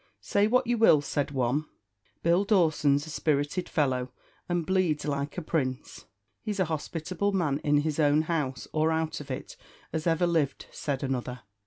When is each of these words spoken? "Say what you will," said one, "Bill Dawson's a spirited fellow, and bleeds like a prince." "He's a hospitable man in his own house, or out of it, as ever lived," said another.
"Say 0.19 0.47
what 0.47 0.65
you 0.65 0.79
will," 0.79 0.99
said 1.01 1.29
one, 1.29 1.65
"Bill 2.23 2.43
Dawson's 2.43 3.05
a 3.05 3.11
spirited 3.11 3.69
fellow, 3.69 4.09
and 4.49 4.65
bleeds 4.65 5.05
like 5.05 5.37
a 5.37 5.43
prince." 5.43 6.05
"He's 6.41 6.59
a 6.59 6.65
hospitable 6.65 7.33
man 7.33 7.59
in 7.59 7.81
his 7.81 7.99
own 7.99 8.23
house, 8.23 8.67
or 8.73 8.91
out 8.91 9.19
of 9.19 9.29
it, 9.29 9.55
as 9.93 10.07
ever 10.07 10.25
lived," 10.25 10.65
said 10.71 11.03
another. 11.03 11.41